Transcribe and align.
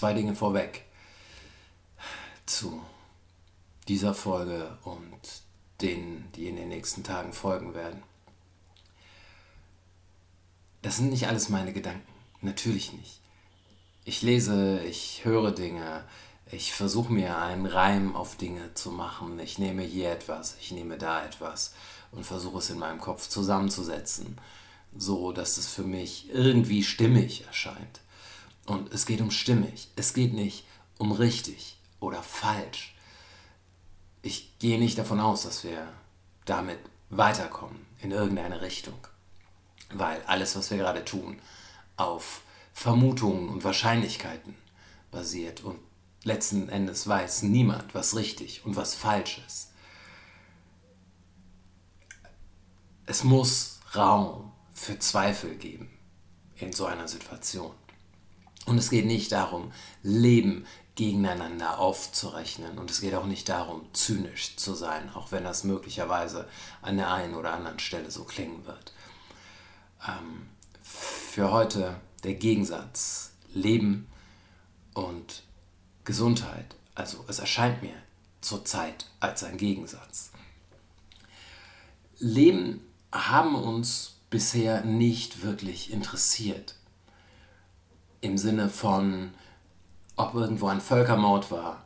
zwei 0.00 0.14
Dinge 0.14 0.34
vorweg 0.34 0.86
zu 2.46 2.80
dieser 3.86 4.14
Folge 4.14 4.78
und 4.82 5.20
denen, 5.82 6.32
die 6.34 6.48
in 6.48 6.56
den 6.56 6.70
nächsten 6.70 7.04
Tagen 7.04 7.34
folgen 7.34 7.74
werden. 7.74 8.02
Das 10.80 10.96
sind 10.96 11.10
nicht 11.10 11.28
alles 11.28 11.50
meine 11.50 11.74
Gedanken, 11.74 12.10
natürlich 12.40 12.94
nicht. 12.94 13.20
Ich 14.06 14.22
lese, 14.22 14.82
ich 14.84 15.26
höre 15.26 15.52
Dinge, 15.52 16.06
ich 16.50 16.72
versuche 16.72 17.12
mir 17.12 17.36
einen 17.36 17.66
Reim 17.66 18.16
auf 18.16 18.36
Dinge 18.36 18.72
zu 18.72 18.92
machen. 18.92 19.38
Ich 19.38 19.58
nehme 19.58 19.82
hier 19.82 20.12
etwas, 20.12 20.56
ich 20.62 20.70
nehme 20.70 20.96
da 20.96 21.26
etwas 21.26 21.74
und 22.10 22.24
versuche 22.24 22.56
es 22.56 22.70
in 22.70 22.78
meinem 22.78 23.02
Kopf 23.02 23.28
zusammenzusetzen, 23.28 24.38
so 24.96 25.32
dass 25.32 25.58
es 25.58 25.66
für 25.66 25.84
mich 25.84 26.30
irgendwie 26.30 26.84
stimmig 26.84 27.44
erscheint. 27.46 28.00
Und 28.70 28.94
es 28.94 29.04
geht 29.04 29.20
um 29.20 29.32
stimmig. 29.32 29.88
Es 29.96 30.14
geht 30.14 30.32
nicht 30.32 30.64
um 30.96 31.10
richtig 31.10 31.76
oder 31.98 32.22
falsch. 32.22 32.94
Ich 34.22 34.56
gehe 34.60 34.78
nicht 34.78 34.96
davon 34.96 35.18
aus, 35.18 35.42
dass 35.42 35.64
wir 35.64 35.88
damit 36.44 36.78
weiterkommen 37.08 37.84
in 38.00 38.12
irgendeine 38.12 38.60
Richtung. 38.60 38.94
Weil 39.92 40.22
alles, 40.22 40.54
was 40.54 40.70
wir 40.70 40.78
gerade 40.78 41.04
tun, 41.04 41.40
auf 41.96 42.42
Vermutungen 42.72 43.48
und 43.48 43.64
Wahrscheinlichkeiten 43.64 44.54
basiert 45.10 45.64
und 45.64 45.80
letzten 46.22 46.68
Endes 46.68 47.08
weiß 47.08 47.42
niemand, 47.42 47.92
was 47.92 48.14
richtig 48.14 48.64
und 48.64 48.76
was 48.76 48.94
falsch 48.94 49.42
ist. 49.48 49.72
Es 53.06 53.24
muss 53.24 53.80
Raum 53.96 54.52
für 54.72 54.96
Zweifel 55.00 55.56
geben 55.56 55.90
in 56.54 56.72
so 56.72 56.86
einer 56.86 57.08
Situation. 57.08 57.74
Und 58.70 58.78
es 58.78 58.88
geht 58.88 59.04
nicht 59.04 59.32
darum, 59.32 59.72
Leben 60.04 60.64
gegeneinander 60.94 61.80
aufzurechnen. 61.80 62.78
Und 62.78 62.88
es 62.88 63.00
geht 63.00 63.16
auch 63.16 63.26
nicht 63.26 63.48
darum, 63.48 63.84
zynisch 63.92 64.54
zu 64.54 64.74
sein, 64.74 65.10
auch 65.12 65.32
wenn 65.32 65.42
das 65.42 65.64
möglicherweise 65.64 66.48
an 66.80 66.96
der 66.96 67.12
einen 67.12 67.34
oder 67.34 67.52
anderen 67.52 67.80
Stelle 67.80 68.12
so 68.12 68.22
klingen 68.22 68.64
wird. 68.66 68.92
Ähm, 70.06 70.46
für 70.84 71.50
heute 71.50 72.00
der 72.22 72.34
Gegensatz 72.34 73.32
Leben 73.52 74.06
und 74.94 75.42
Gesundheit. 76.04 76.76
Also 76.94 77.24
es 77.26 77.40
erscheint 77.40 77.82
mir 77.82 77.96
zurzeit 78.40 79.06
als 79.18 79.42
ein 79.42 79.56
Gegensatz. 79.56 80.30
Leben 82.20 82.86
haben 83.10 83.56
uns 83.56 84.20
bisher 84.30 84.84
nicht 84.84 85.42
wirklich 85.42 85.92
interessiert. 85.92 86.76
Im 88.20 88.36
Sinne 88.36 88.68
von, 88.68 89.32
ob 90.16 90.34
irgendwo 90.34 90.66
ein 90.66 90.80
Völkermord 90.80 91.50
war, 91.50 91.84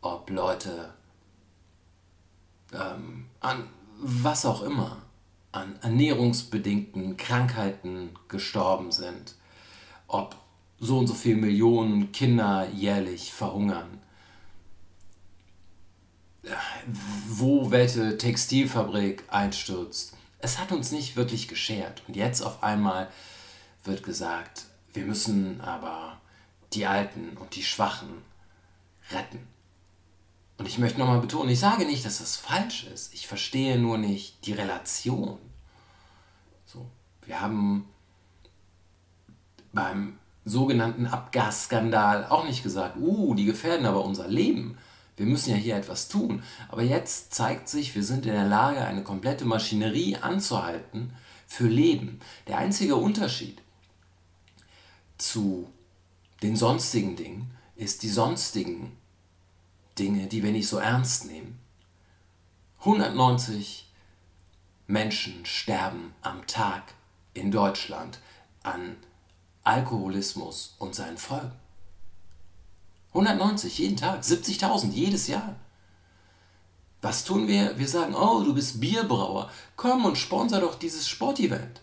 ob 0.00 0.30
Leute 0.30 0.92
ähm, 2.72 3.26
an 3.40 3.68
was 3.98 4.44
auch 4.44 4.62
immer, 4.62 5.02
an 5.52 5.78
ernährungsbedingten 5.82 7.16
Krankheiten 7.16 8.10
gestorben 8.28 8.92
sind, 8.92 9.36
ob 10.06 10.36
so 10.78 10.98
und 10.98 11.06
so 11.06 11.14
viele 11.14 11.36
Millionen 11.36 12.12
Kinder 12.12 12.68
jährlich 12.68 13.32
verhungern, 13.32 14.00
wo 17.28 17.70
welche 17.70 18.18
Textilfabrik 18.18 19.24
einstürzt. 19.28 20.14
Es 20.38 20.58
hat 20.58 20.70
uns 20.72 20.92
nicht 20.92 21.16
wirklich 21.16 21.48
geschert. 21.48 22.02
Und 22.06 22.14
jetzt 22.14 22.42
auf 22.42 22.62
einmal 22.62 23.08
wird 23.84 24.02
gesagt, 24.02 24.66
wir 24.96 25.04
müssen 25.04 25.60
aber 25.60 26.20
die 26.72 26.86
Alten 26.86 27.36
und 27.36 27.54
die 27.54 27.62
Schwachen 27.62 28.08
retten. 29.10 29.46
Und 30.58 30.66
ich 30.66 30.78
möchte 30.78 30.98
nochmal 30.98 31.20
betonen, 31.20 31.50
ich 31.50 31.60
sage 31.60 31.84
nicht, 31.84 32.04
dass 32.04 32.18
das 32.18 32.36
falsch 32.36 32.84
ist. 32.84 33.12
Ich 33.12 33.26
verstehe 33.26 33.78
nur 33.78 33.98
nicht 33.98 34.46
die 34.46 34.54
Relation. 34.54 35.38
So, 36.64 36.86
wir 37.26 37.40
haben 37.40 37.86
beim 39.72 40.18
sogenannten 40.46 41.06
Abgasskandal 41.06 42.26
auch 42.26 42.46
nicht 42.46 42.62
gesagt, 42.62 42.96
uh, 42.96 43.34
die 43.34 43.44
gefährden 43.44 43.84
aber 43.84 44.02
unser 44.04 44.28
Leben. 44.28 44.78
Wir 45.18 45.26
müssen 45.26 45.50
ja 45.50 45.56
hier 45.56 45.76
etwas 45.76 46.08
tun. 46.08 46.42
Aber 46.68 46.82
jetzt 46.82 47.34
zeigt 47.34 47.68
sich, 47.68 47.94
wir 47.94 48.02
sind 48.02 48.24
in 48.24 48.32
der 48.32 48.46
Lage, 48.46 48.80
eine 48.80 49.02
komplette 49.02 49.44
Maschinerie 49.44 50.16
anzuhalten 50.16 51.12
für 51.46 51.68
Leben. 51.68 52.20
Der 52.48 52.58
einzige 52.58 52.96
Unterschied 52.96 53.60
zu 55.18 55.70
den 56.42 56.56
sonstigen 56.56 57.16
Dingen 57.16 57.50
ist 57.76 58.02
die 58.02 58.08
sonstigen 58.08 58.96
Dinge, 59.98 60.26
die 60.26 60.42
wir 60.42 60.52
nicht 60.52 60.68
so 60.68 60.78
ernst 60.78 61.26
nehmen. 61.26 61.58
190 62.80 63.90
Menschen 64.86 65.44
sterben 65.44 66.14
am 66.22 66.46
Tag 66.46 66.94
in 67.34 67.50
Deutschland 67.50 68.20
an 68.62 68.96
Alkoholismus 69.64 70.76
und 70.78 70.94
seinen 70.94 71.18
Folgen. 71.18 71.52
190 73.08 73.78
jeden 73.78 73.96
Tag, 73.96 74.22
70.000 74.22 74.90
jedes 74.92 75.26
Jahr. 75.26 75.56
Was 77.02 77.24
tun 77.24 77.48
wir? 77.48 77.78
Wir 77.78 77.88
sagen, 77.88 78.14
oh, 78.14 78.42
du 78.42 78.54
bist 78.54 78.80
Bierbrauer, 78.80 79.50
komm 79.76 80.04
und 80.04 80.18
sponsor 80.18 80.60
doch 80.60 80.76
dieses 80.76 81.08
Sportevent. 81.08 81.80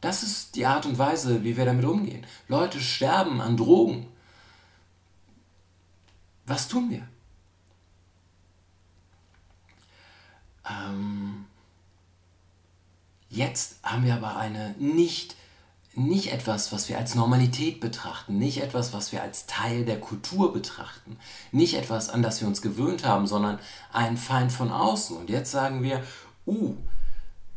Das 0.00 0.22
ist 0.22 0.56
die 0.56 0.66
Art 0.66 0.86
und 0.86 0.98
Weise, 0.98 1.42
wie 1.42 1.56
wir 1.56 1.64
damit 1.64 1.84
umgehen. 1.84 2.26
Leute 2.48 2.80
sterben 2.80 3.40
an 3.40 3.56
Drogen. 3.56 4.06
Was 6.46 6.68
tun 6.68 6.90
wir? 6.90 7.08
Ähm, 10.68 11.46
jetzt 13.30 13.78
haben 13.82 14.04
wir 14.04 14.14
aber 14.14 14.36
eine 14.36 14.74
nicht, 14.78 15.36
nicht 15.94 16.32
etwas, 16.32 16.72
was 16.72 16.88
wir 16.88 16.98
als 16.98 17.14
Normalität 17.14 17.80
betrachten, 17.80 18.38
nicht 18.38 18.62
etwas, 18.62 18.92
was 18.92 19.12
wir 19.12 19.22
als 19.22 19.46
Teil 19.46 19.84
der 19.84 20.00
Kultur 20.00 20.52
betrachten, 20.52 21.18
nicht 21.52 21.74
etwas, 21.74 22.10
an 22.10 22.22
das 22.22 22.40
wir 22.40 22.48
uns 22.48 22.62
gewöhnt 22.62 23.04
haben, 23.04 23.26
sondern 23.26 23.58
ein 23.92 24.16
Feind 24.16 24.52
von 24.52 24.70
außen. 24.70 25.16
Und 25.16 25.30
jetzt 25.30 25.50
sagen 25.50 25.82
wir, 25.82 26.04
uh, 26.46 26.74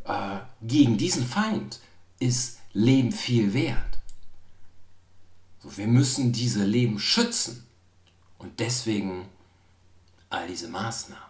äh, 0.04 0.38
gegen 0.62 0.98
diesen 0.98 1.24
Feind 1.26 1.80
ist 2.20 2.58
Leben 2.72 3.10
viel 3.10 3.52
wert. 3.52 3.98
Wir 5.62 5.86
müssen 5.88 6.32
diese 6.32 6.64
Leben 6.64 6.98
schützen 6.98 7.66
und 8.38 8.60
deswegen 8.60 9.28
all 10.30 10.46
diese 10.46 10.68
Maßnahmen. 10.68 11.24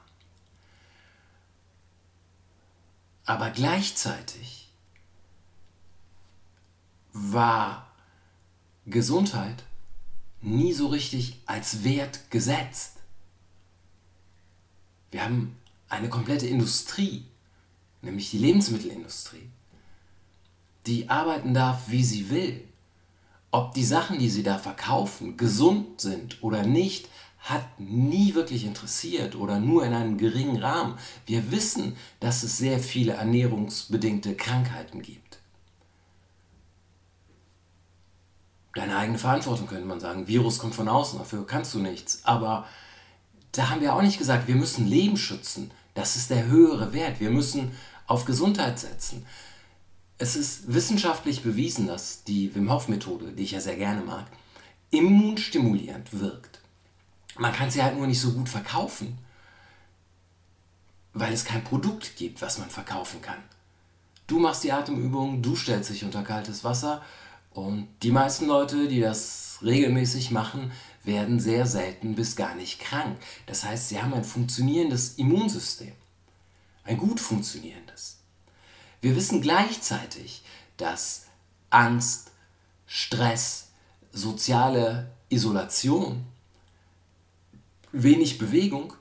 Aber 3.25 3.51
gleichzeitig 3.51 4.69
war 7.13 7.91
Gesundheit 8.87 9.65
nie 10.41 10.73
so 10.73 10.89
richtig 10.89 11.41
als 11.47 11.85
Wert 11.85 12.31
gesetzt. 12.31 12.97
Wir 15.11 15.25
haben 15.25 15.57
eine 15.89 16.09
komplette 16.09 16.47
Industrie, 16.47 17.27
nämlich 18.01 18.31
die 18.31 18.39
Lebensmittelindustrie, 18.39 19.51
die 20.87 21.09
arbeiten 21.09 21.55
darf, 21.55 21.89
wie 21.89 22.05
sie 22.05 22.31
will. 22.31 22.65
Ob 23.51 23.75
die 23.75 23.85
Sachen, 23.85 24.19
die 24.19 24.31
sie 24.31 24.43
da 24.43 24.59
verkaufen, 24.59 25.37
gesund 25.37 26.01
sind 26.01 26.43
oder 26.43 26.63
nicht, 26.63 27.09
hat 27.41 27.65
nie 27.79 28.35
wirklich 28.35 28.65
interessiert 28.65 29.35
oder 29.35 29.59
nur 29.59 29.85
in 29.85 29.95
einem 29.95 30.19
geringen 30.19 30.59
Rahmen. 30.59 30.99
Wir 31.27 31.51
wissen, 31.51 31.97
dass 32.21 32.43
es 32.43 32.59
sehr 32.59 32.79
viele 32.79 33.15
ernährungsbedingte 33.15 34.35
Krankheiten 34.37 35.03
gibt. 35.03 35.39
Deine 38.75 38.97
eigene 38.97 39.19
Verantwortung 39.19 39.67
könnte 39.67 39.87
man 39.87 40.01
sagen. 40.01 40.29
Virus 40.29 40.59
kommt 40.59 40.75
von 40.75 40.89
außen, 40.89 41.19
dafür 41.19 41.47
kannst 41.47 41.75
du 41.75 41.81
nichts. 41.81 42.25
Aber 42.25 42.67
da 43.53 43.71
haben 43.71 43.81
wir 43.81 43.95
auch 43.95 44.03
nicht 44.03 44.19
gesagt, 44.19 44.47
wir 44.47 44.55
müssen 44.55 44.87
Leben 44.87 45.17
schützen. 45.17 45.73
Das 45.95 46.15
ist 46.17 46.31
der 46.31 46.47
höhere 46.47 46.93
Wert. 46.93 47.19
Wir 47.21 47.31
müssen 47.31 47.73
auf 48.07 48.27
Gesundheit 48.27 48.79
setzen. 48.79 49.27
Es 50.23 50.37
ist 50.37 50.75
wissenschaftlich 50.75 51.43
bewiesen, 51.43 51.87
dass 51.87 52.25
die 52.25 52.55
Wim 52.55 52.71
Hof 52.71 52.89
Methode, 52.89 53.33
die 53.33 53.45
ich 53.45 53.53
ja 53.53 53.61
sehr 53.61 53.77
gerne 53.77 54.03
mag, 54.03 54.27
immunstimulierend 54.91 56.21
wirkt. 56.21 56.61
Man 57.39 57.55
kann 57.55 57.71
sie 57.71 57.83
halt 57.83 57.97
nur 57.97 58.07
nicht 58.07 58.21
so 58.21 58.33
gut 58.33 58.51
verkaufen, 58.51 59.17
weil 61.15 61.33
es 61.33 61.47
kein 61.47 61.65
Produkt 61.65 62.17
gibt, 62.17 62.43
was 62.43 62.59
man 62.59 62.69
verkaufen 62.69 63.23
kann. 63.23 63.43
Du 64.27 64.39
machst 64.39 64.63
die 64.63 64.73
Atemübungen, 64.73 65.41
du 65.41 65.57
stellst 65.57 65.89
dich 65.89 66.05
unter 66.05 66.23
kaltes 66.23 66.65
Wasser 66.65 67.03
und 67.55 67.89
die 68.03 68.13
meisten 68.13 68.47
Leute, 68.47 68.89
die 68.89 69.01
das 69.01 69.59
regelmäßig 69.63 70.33
machen, 70.33 70.71
werden 71.03 71.41
sehr 71.41 71.65
selten 71.65 72.15
bis 72.15 72.37
gar 72.37 72.55
nicht 72.57 72.79
krank. 72.79 73.17
Das 73.47 73.65
heißt, 73.65 73.89
sie 73.89 74.03
haben 74.03 74.13
ein 74.13 74.25
funktionierendes 74.25 75.15
Immunsystem. 75.15 75.95
Ein 76.85 76.99
gut 76.99 77.21
funktionierendes. 77.21 78.20
Wir 79.01 79.17
wissen 79.17 79.41
gleichzeitig, 79.41 80.43
dass 80.77 81.27
Angst, 81.71 82.33
Stress, 82.87 83.69
soziale 84.13 85.11
Isolation, 85.29 86.27
wenig 87.93 88.39
Bewegung 88.39 88.95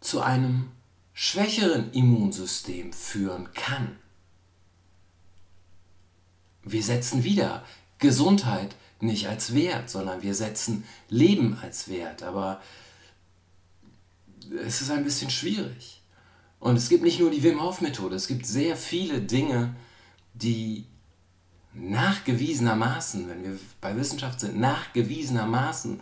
zu 0.00 0.20
einem 0.20 0.70
schwächeren 1.12 1.92
Immunsystem 1.92 2.92
führen 2.92 3.52
kann. 3.52 3.98
Wir 6.62 6.82
setzen 6.82 7.24
wieder 7.24 7.64
Gesundheit 7.98 8.74
nicht 9.00 9.28
als 9.28 9.54
Wert, 9.54 9.88
sondern 9.90 10.22
wir 10.22 10.34
setzen 10.34 10.84
Leben 11.08 11.58
als 11.62 11.88
Wert. 11.88 12.22
Aber 12.22 12.60
es 14.64 14.80
ist 14.80 14.90
ein 14.90 15.04
bisschen 15.04 15.30
schwierig. 15.30 15.99
Und 16.60 16.76
es 16.76 16.90
gibt 16.90 17.02
nicht 17.02 17.18
nur 17.18 17.30
die 17.30 17.42
Wim 17.42 17.62
Hof 17.62 17.80
Methode, 17.80 18.14
es 18.14 18.28
gibt 18.28 18.46
sehr 18.46 18.76
viele 18.76 19.22
Dinge, 19.22 19.74
die 20.34 20.84
nachgewiesenermaßen, 21.72 23.28
wenn 23.28 23.42
wir 23.42 23.58
bei 23.80 23.96
Wissenschaft 23.96 24.40
sind, 24.40 24.58
nachgewiesenermaßen 24.58 26.00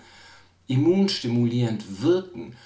immunstimulierend 0.67 2.03
wirken. 2.03 2.57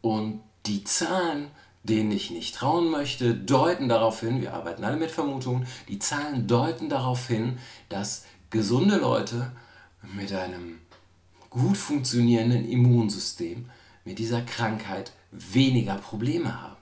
Und 0.00 0.40
die 0.66 0.84
Zahlen, 0.84 1.48
denen 1.82 2.12
ich 2.12 2.30
nicht 2.30 2.54
trauen 2.54 2.90
möchte, 2.90 3.34
deuten 3.34 3.88
darauf 3.88 4.20
hin, 4.20 4.40
wir 4.40 4.54
arbeiten 4.54 4.84
alle 4.84 4.96
mit 4.96 5.10
Vermutungen, 5.10 5.66
die 5.88 5.98
Zahlen 5.98 6.46
deuten 6.46 6.88
darauf 6.88 7.26
hin, 7.26 7.58
dass 7.88 8.24
gesunde 8.50 8.98
Leute 8.98 9.50
mit 10.14 10.32
einem 10.32 10.78
gut 11.50 11.76
funktionierenden 11.76 12.68
Immunsystem 12.68 13.68
mit 14.04 14.18
dieser 14.18 14.42
Krankheit 14.42 15.12
weniger 15.30 15.96
Probleme 15.96 16.60
haben. 16.60 16.81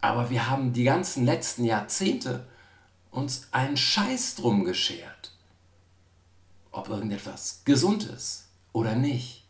Aber 0.00 0.30
wir 0.30 0.48
haben 0.48 0.72
die 0.72 0.84
ganzen 0.84 1.24
letzten 1.24 1.64
Jahrzehnte 1.64 2.46
uns 3.10 3.48
einen 3.50 3.76
Scheiß 3.76 4.36
drum 4.36 4.64
geschert, 4.64 5.32
ob 6.70 6.88
irgendetwas 6.88 7.62
gesund 7.64 8.04
ist 8.04 8.46
oder 8.72 8.94
nicht, 8.94 9.44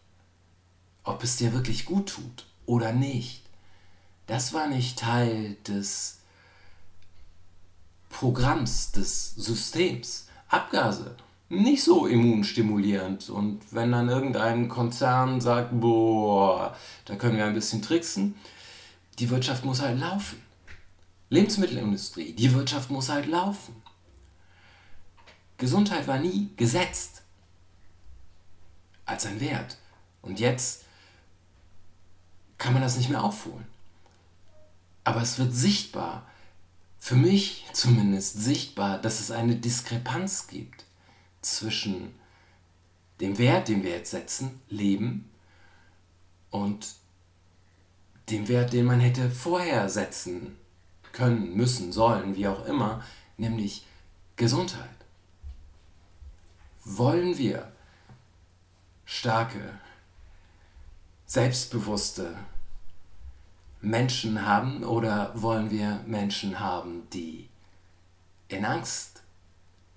ob 1.05 1.23
es 1.25 1.37
dir 1.37 1.53
wirklich 1.53 1.85
gut 1.85 2.11
tut 2.11 2.47
oder 2.65 2.93
nicht. 2.93 3.43
Das 4.27 4.53
war 4.53 4.67
nicht 4.67 4.99
Teil 4.99 5.57
des 5.67 6.19
Programms, 8.09 8.93
des 8.93 9.35
Systems. 9.35 10.29
Abgase, 10.49 11.17
nicht 11.49 11.83
so 11.83 12.07
immunstimulierend. 12.07 13.31
Und 13.31 13.61
wenn 13.73 13.93
dann 13.93 14.09
irgendein 14.09 14.69
Konzern 14.69 15.41
sagt, 15.41 15.81
boah, 15.81 16.77
da 17.05 17.17
können 17.17 17.37
wir 17.37 17.45
ein 17.45 17.55
bisschen 17.55 17.83
tricksen, 17.83 18.37
die 19.19 19.31
Wirtschaft 19.31 19.65
muss 19.65 19.81
halt 19.81 19.99
laufen. 19.99 20.43
Lebensmittelindustrie, 21.29 22.33
die 22.33 22.53
Wirtschaft 22.55 22.91
muss 22.91 23.09
halt 23.09 23.27
laufen. 23.27 23.83
Gesundheit 25.59 26.07
war 26.07 26.19
nie 26.19 26.51
gesetzt 26.57 27.23
als 29.05 29.27
ein 29.27 29.41
Wert. 29.41 29.79
Und 30.23 30.39
jetzt 30.39 30.85
kann 32.59 32.73
man 32.73 32.83
das 32.83 32.97
nicht 32.97 33.09
mehr 33.09 33.25
aufholen. 33.25 33.67
Aber 35.05 35.23
es 35.23 35.39
wird 35.39 35.55
sichtbar, 35.55 36.27
für 36.99 37.15
mich 37.15 37.65
zumindest 37.73 38.43
sichtbar, 38.43 39.01
dass 39.01 39.21
es 39.21 39.31
eine 39.31 39.57
Diskrepanz 39.57 40.49
gibt 40.49 40.85
zwischen 41.41 42.15
dem 43.21 43.39
Wert, 43.39 43.69
den 43.69 43.83
wir 43.83 43.91
jetzt 43.91 44.11
setzen, 44.11 44.61
Leben, 44.69 45.31
und 46.51 46.87
dem 48.31 48.49
Wert, 48.49 48.73
den 48.73 48.87
man 48.87 49.01
hätte 49.01 49.31
vorher 49.31 49.89
setzen 49.89 50.57
können, 51.13 51.57
müssen, 51.57 51.93
sollen, 51.93 52.37
wie 52.37 52.49
auch 52.49 52.67
immer, 52.67 53.03
nämlich 53.37 53.87
Gesundheit. 54.37 54.89
Wollen 56.85 57.39
wir 57.39 57.73
starke, 59.05 59.79
selbstbewusste 61.27 62.37
Menschen 63.81 64.45
haben 64.47 64.85
oder 64.85 65.33
wollen 65.35 65.71
wir 65.71 66.01
Menschen 66.07 66.61
haben, 66.61 67.09
die 67.13 67.49
in 68.49 68.65
Angst 68.65 69.23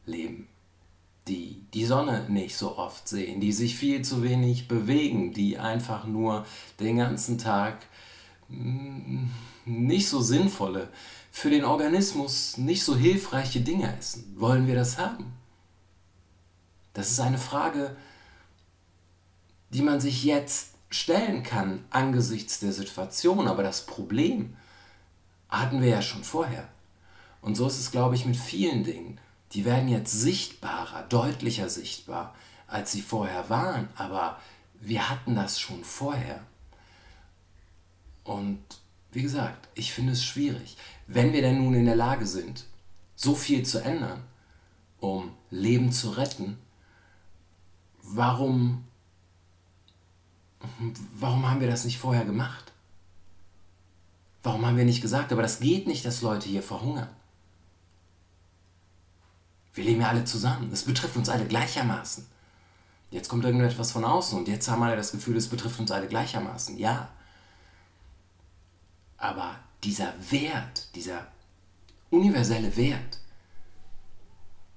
leben, 0.05 0.47
die 1.27 1.63
die 1.73 1.85
Sonne 1.85 2.25
nicht 2.29 2.55
so 2.55 2.77
oft 2.77 3.07
sehen, 3.07 3.39
die 3.39 3.51
sich 3.51 3.75
viel 3.75 4.03
zu 4.03 4.23
wenig 4.23 4.67
bewegen, 4.67 5.33
die 5.33 5.57
einfach 5.57 6.05
nur 6.05 6.45
den 6.79 6.97
ganzen 6.97 7.37
Tag 7.37 7.85
nicht 8.49 10.09
so 10.09 10.21
sinnvolle, 10.21 10.89
für 11.31 11.49
den 11.49 11.63
Organismus 11.63 12.57
nicht 12.57 12.83
so 12.83 12.95
hilfreiche 12.95 13.61
Dinge 13.61 13.95
essen. 13.97 14.33
Wollen 14.37 14.67
wir 14.67 14.75
das 14.75 14.97
haben? 14.97 15.33
Das 16.93 17.11
ist 17.11 17.19
eine 17.19 17.37
Frage, 17.37 17.95
die 19.69 19.81
man 19.81 20.01
sich 20.01 20.23
jetzt 20.23 20.73
stellen 20.89 21.43
kann 21.43 21.85
angesichts 21.91 22.59
der 22.59 22.73
Situation. 22.73 23.47
Aber 23.47 23.63
das 23.63 23.85
Problem 23.85 24.55
hatten 25.49 25.81
wir 25.81 25.89
ja 25.89 26.01
schon 26.01 26.23
vorher. 26.23 26.67
Und 27.41 27.55
so 27.55 27.67
ist 27.67 27.79
es, 27.79 27.91
glaube 27.91 28.15
ich, 28.15 28.25
mit 28.25 28.35
vielen 28.35 28.83
Dingen. 28.83 29.19
Die 29.53 29.65
werden 29.65 29.87
jetzt 29.87 30.11
sichtbarer, 30.11 31.03
deutlicher 31.03 31.69
sichtbar, 31.69 32.35
als 32.67 32.91
sie 32.91 33.01
vorher 33.01 33.49
waren. 33.49 33.87
Aber 33.95 34.39
wir 34.79 35.09
hatten 35.09 35.35
das 35.35 35.59
schon 35.59 35.83
vorher. 35.83 36.41
Und 38.29 38.59
wie 39.11 39.23
gesagt, 39.23 39.69
ich 39.73 39.91
finde 39.91 40.11
es 40.11 40.23
schwierig. 40.23 40.77
Wenn 41.07 41.33
wir 41.33 41.41
denn 41.41 41.63
nun 41.63 41.73
in 41.73 41.85
der 41.85 41.95
Lage 41.95 42.27
sind, 42.27 42.65
so 43.15 43.33
viel 43.33 43.65
zu 43.65 43.79
ändern, 43.79 44.21
um 44.99 45.31
Leben 45.49 45.91
zu 45.91 46.11
retten, 46.11 46.59
warum, 48.03 48.83
warum 51.15 51.49
haben 51.49 51.59
wir 51.59 51.67
das 51.67 51.85
nicht 51.85 51.97
vorher 51.97 52.23
gemacht? 52.23 52.71
Warum 54.43 54.63
haben 54.63 54.77
wir 54.77 54.85
nicht 54.85 55.01
gesagt, 55.01 55.31
aber 55.31 55.41
das 55.41 55.59
geht 55.59 55.87
nicht, 55.87 56.05
dass 56.05 56.21
Leute 56.21 56.47
hier 56.47 56.61
verhungern? 56.61 57.09
Wir 59.73 59.85
leben 59.85 60.01
ja 60.01 60.09
alle 60.09 60.23
zusammen. 60.23 60.69
Es 60.71 60.83
betrifft 60.83 61.17
uns 61.17 61.29
alle 61.29 61.45
gleichermaßen. 61.45 62.27
Jetzt 63.09 63.27
kommt 63.27 63.43
irgendetwas 63.43 63.91
von 63.91 64.05
außen 64.05 64.37
und 64.37 64.47
jetzt 64.47 64.69
haben 64.69 64.83
alle 64.83 64.95
das 64.95 65.13
Gefühl, 65.13 65.35
es 65.35 65.47
betrifft 65.47 65.79
uns 65.79 65.89
alle 65.89 66.07
gleichermaßen. 66.07 66.77
Ja, 66.77 67.09
aber 69.19 69.59
dieser 69.83 70.13
Wert, 70.31 70.93
dieser 70.95 71.27
universelle 72.09 72.75
Wert 72.75 73.19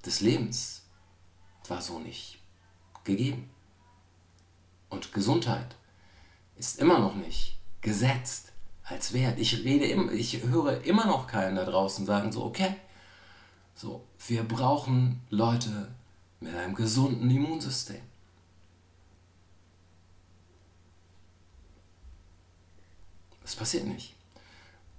des 0.05 0.21
Lebens 0.21 0.83
war 1.69 1.81
so 1.81 1.99
nicht 1.99 2.39
gegeben. 3.05 3.49
Und 4.91 5.13
Gesundheit 5.13 5.77
ist 6.57 6.79
immer 6.79 6.99
noch 6.99 7.15
nicht 7.15 7.59
gesetzt 7.81 8.53
als 8.85 9.13
Wert. 9.13 9.39
Ich 9.39 9.65
rede 9.65 9.87
immer, 9.87 10.13
ich 10.13 10.43
höre 10.43 10.83
immer 10.85 11.07
noch 11.07 11.27
keinen 11.27 11.57
da 11.57 11.65
draußen 11.65 12.05
sagen 12.05 12.33
so, 12.33 12.45
okay, 12.45 12.75
so, 13.75 14.05
wir 14.27 14.43
brauchen 14.43 15.21
Leute 15.31 15.95
mit 16.41 16.55
einem 16.55 16.75
gesunden 16.75 17.31
Immunsystem. 17.31 18.03
Das 23.43 23.57
passiert 23.57 23.87
nicht. 23.87 24.15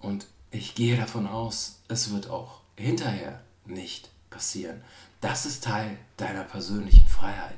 Und 0.03 0.27
ich 0.51 0.75
gehe 0.75 0.97
davon 0.97 1.25
aus, 1.25 1.79
es 1.87 2.11
wird 2.11 2.29
auch 2.29 2.59
hinterher 2.77 3.41
nicht 3.65 4.09
passieren. 4.29 4.83
Das 5.21 5.45
ist 5.45 5.63
Teil 5.63 5.97
deiner 6.17 6.43
persönlichen 6.43 7.07
Freiheit. 7.07 7.57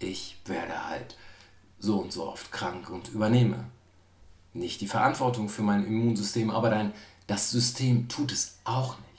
Ich 0.00 0.36
werde 0.44 0.88
halt 0.88 1.16
so 1.78 1.98
und 2.00 2.12
so 2.12 2.28
oft 2.28 2.50
krank 2.50 2.90
und 2.90 3.08
übernehme 3.08 3.64
nicht 4.52 4.80
die 4.80 4.88
Verantwortung 4.88 5.48
für 5.48 5.62
mein 5.62 5.86
Immunsystem, 5.86 6.50
aber 6.50 6.70
dein, 6.70 6.92
das 7.28 7.50
System 7.50 8.08
tut 8.08 8.32
es 8.32 8.58
auch 8.64 8.96
nicht. 8.98 9.11